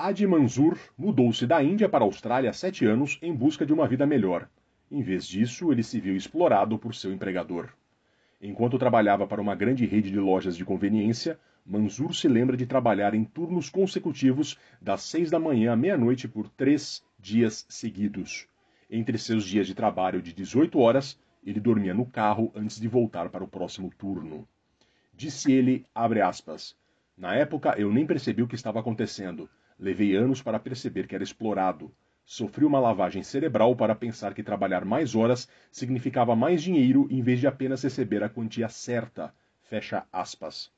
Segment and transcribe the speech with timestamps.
[0.00, 3.88] Adi Manzur mudou-se da Índia para a Austrália há sete anos em busca de uma
[3.88, 4.48] vida melhor.
[4.88, 7.70] Em vez disso, ele se viu explorado por seu empregador.
[8.40, 11.36] Enquanto trabalhava para uma grande rede de lojas de conveniência,
[11.66, 16.48] Manzur se lembra de trabalhar em turnos consecutivos das seis da manhã à meia-noite por
[16.48, 18.46] três dias seguidos.
[18.88, 23.30] Entre seus dias de trabalho de 18 horas, ele dormia no carro antes de voltar
[23.30, 24.46] para o próximo turno.
[25.12, 26.76] Disse ele, aspas,
[27.16, 29.50] na época eu nem percebi o que estava acontecendo.
[29.78, 31.92] Levei anos para perceber que era explorado.
[32.24, 37.38] Sofri uma lavagem cerebral para pensar que trabalhar mais horas significava mais dinheiro em vez
[37.38, 39.32] de apenas receber a quantia certa.
[39.62, 40.72] Fecha aspas.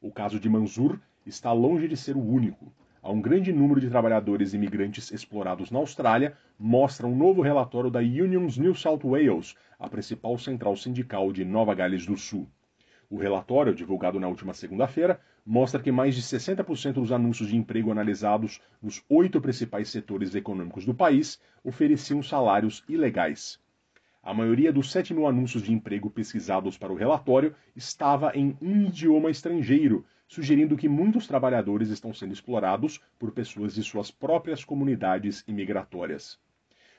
[0.00, 2.72] O caso de Manzur está longe de ser o único.
[3.00, 8.00] Há um grande número de trabalhadores imigrantes explorados na Austrália, mostra um novo relatório da
[8.00, 12.48] Unions New South Wales, a principal central sindical de Nova Gales do Sul.
[13.12, 17.92] O relatório, divulgado na última segunda-feira, mostra que mais de 60% dos anúncios de emprego
[17.92, 23.60] analisados nos oito principais setores econômicos do país ofereciam salários ilegais.
[24.22, 28.86] A maioria dos 7 mil anúncios de emprego pesquisados para o relatório estava em um
[28.86, 35.44] idioma estrangeiro, sugerindo que muitos trabalhadores estão sendo explorados por pessoas de suas próprias comunidades
[35.46, 36.40] imigratórias.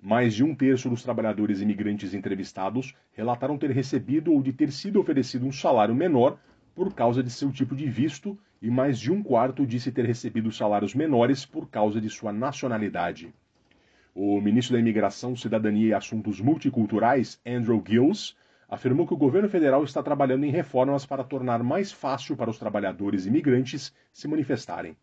[0.00, 5.00] Mais de um terço dos trabalhadores imigrantes entrevistados relataram ter recebido ou de ter sido
[5.00, 6.38] oferecido um salário menor
[6.74, 10.52] por causa de seu tipo de visto e mais de um quarto disse ter recebido
[10.52, 13.34] salários menores por causa de sua nacionalidade.
[14.14, 18.36] O ministro da Imigração, Cidadania e Assuntos Multiculturais, Andrew Gills,
[18.68, 22.58] afirmou que o governo federal está trabalhando em reformas para tornar mais fácil para os
[22.58, 24.96] trabalhadores imigrantes se manifestarem.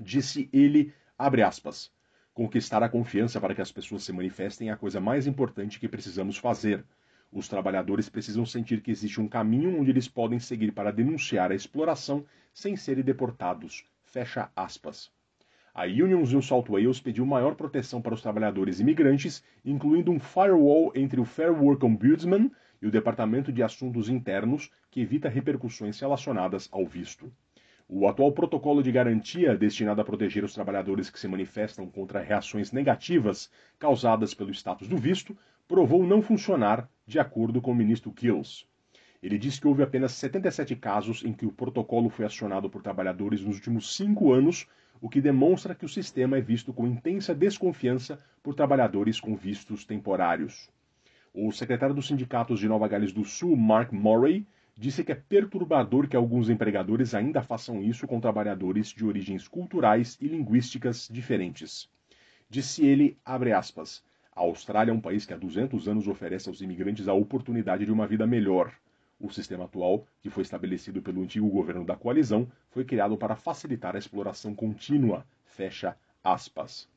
[0.00, 1.92] Disse ele, abre aspas,
[2.38, 5.88] conquistar a confiança para que as pessoas se manifestem é a coisa mais importante que
[5.88, 6.84] precisamos fazer.
[7.32, 11.54] Os trabalhadores precisam sentir que existe um caminho onde eles podem seguir para denunciar a
[11.56, 13.84] exploração sem serem deportados.
[14.04, 15.10] Fecha aspas.
[15.74, 20.92] A Unions New South Wales pediu maior proteção para os trabalhadores imigrantes, incluindo um firewall
[20.94, 26.68] entre o Fair Work Ombudsman e o Departamento de Assuntos Internos, que evita repercussões relacionadas
[26.70, 27.32] ao visto.
[27.90, 32.70] O atual protocolo de garantia destinado a proteger os trabalhadores que se manifestam contra reações
[32.70, 35.34] negativas causadas pelo status do visto
[35.66, 38.66] provou não funcionar, de acordo com o ministro Kills.
[39.22, 43.40] Ele disse que houve apenas 77 casos em que o protocolo foi acionado por trabalhadores
[43.40, 44.68] nos últimos cinco anos,
[45.00, 49.86] o que demonstra que o sistema é visto com intensa desconfiança por trabalhadores com vistos
[49.86, 50.68] temporários.
[51.32, 54.46] O secretário dos sindicatos de Nova Gales do Sul, Mark Murray,
[54.78, 60.16] disse que é perturbador que alguns empregadores ainda façam isso com trabalhadores de origens culturais
[60.20, 61.90] e linguísticas diferentes.
[62.48, 67.08] Disse ele, aspas, a Austrália é um país que há 200 anos oferece aos imigrantes
[67.08, 68.72] a oportunidade de uma vida melhor.
[69.18, 73.96] O sistema atual, que foi estabelecido pelo antigo governo da coalizão, foi criado para facilitar
[73.96, 75.26] a exploração contínua.
[75.44, 76.88] Fecha aspas.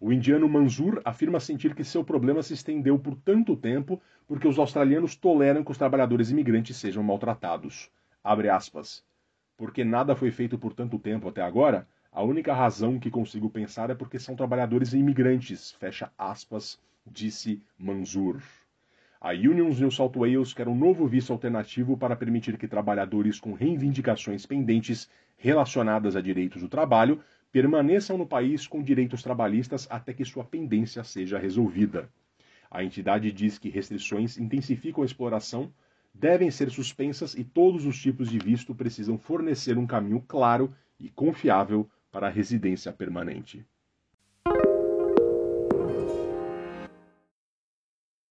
[0.00, 4.58] O indiano Manzur afirma sentir que seu problema se estendeu por tanto tempo porque os
[4.58, 7.90] australianos toleram que os trabalhadores imigrantes sejam maltratados.
[8.22, 9.04] Abre aspas.
[9.56, 13.90] Porque nada foi feito por tanto tempo até agora, a única razão que consigo pensar
[13.90, 18.40] é porque são trabalhadores imigrantes, fecha aspas, disse Manzur.
[19.24, 23.54] A Unions New South Wales quer um novo visto alternativo para permitir que trabalhadores com
[23.54, 25.08] reivindicações pendentes
[25.38, 27.18] relacionadas a direitos do trabalho
[27.50, 32.06] permaneçam no país com direitos trabalhistas até que sua pendência seja resolvida.
[32.70, 35.72] A entidade diz que restrições intensificam a exploração,
[36.12, 40.70] devem ser suspensas e todos os tipos de visto precisam fornecer um caminho claro
[41.00, 43.64] e confiável para a residência permanente.